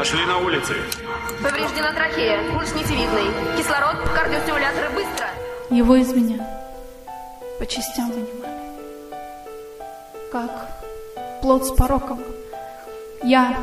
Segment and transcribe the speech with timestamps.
[0.00, 0.76] Нашли на улице.
[1.42, 3.26] Повреждена трахея, пульс нитевидный.
[3.58, 5.28] Кислород, кардиостимуляторы, быстро!
[5.68, 6.38] Его из меня
[7.58, 8.62] по частям вынимали.
[10.32, 10.70] Как
[11.42, 12.18] плод с пороком.
[13.22, 13.58] Я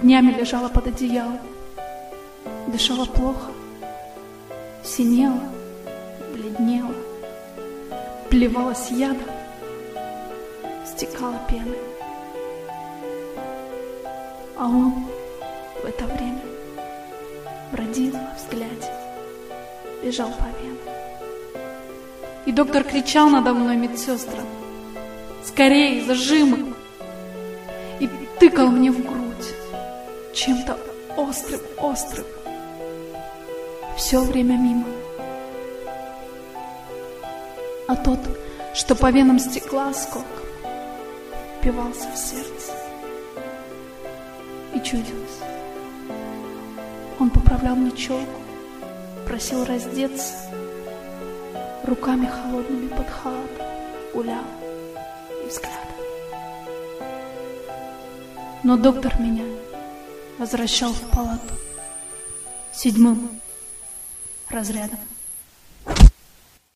[0.00, 1.38] днями лежала под одеялом.
[2.68, 3.50] Дышала плохо.
[4.82, 5.42] Синела,
[6.32, 6.94] бледнела.
[8.30, 9.28] Плевалась ядом.
[10.86, 11.76] Стекала пеной.
[14.56, 15.13] А он
[16.04, 16.40] это время
[17.72, 18.90] бродил во взгляде,
[20.02, 20.78] бежал по венам.
[22.46, 24.46] И доктор кричал надо мной медсестрам.
[25.44, 26.74] Скорее, зажимы!
[28.00, 29.54] И тыкал мне в грудь
[30.34, 30.78] чем-то
[31.16, 32.26] острым-острым.
[33.96, 34.86] Все время мимо.
[37.86, 38.18] А тот,
[38.74, 40.28] что по венам стекла осколком,
[41.58, 42.72] впивался в сердце.
[44.74, 45.53] И чудилось.
[47.18, 48.40] Он поправлял мне челку,
[49.26, 50.34] просил раздеться,
[51.84, 53.66] руками холодными под халатом
[54.12, 54.44] гулял
[55.44, 55.80] и взглядом.
[58.62, 59.44] Но доктор меня
[60.38, 61.54] возвращал в палату
[62.72, 63.28] седьмым
[64.48, 64.98] разрядом.